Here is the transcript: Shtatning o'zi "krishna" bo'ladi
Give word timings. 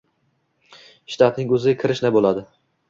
Shtatning 1.17 1.55
o'zi 1.59 1.77
"krishna" 1.85 2.15
bo'ladi 2.19 2.49